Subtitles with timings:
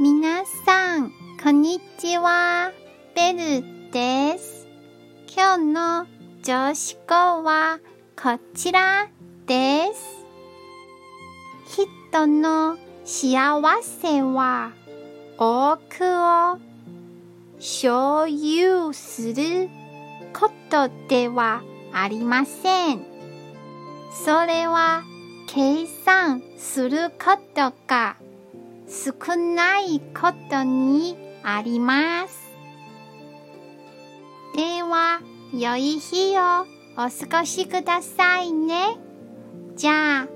[0.00, 1.12] 皆さん、
[1.42, 2.72] こんにちは。
[3.14, 4.66] ベルです。
[5.28, 6.06] 今日の
[6.42, 7.78] 上司語は
[8.20, 9.08] こちら
[9.46, 10.24] です。
[12.10, 14.72] 人の幸せは
[15.36, 16.58] 多くを
[17.60, 19.68] 所有する
[20.32, 21.62] ことでは
[21.92, 23.04] ありません。
[24.10, 25.02] それは
[25.46, 28.16] 計算することが
[28.92, 32.52] 少ないことにあります。
[34.54, 35.20] では、
[35.54, 38.98] 良い日をお過ごしくださいね。
[39.76, 40.28] じゃあ、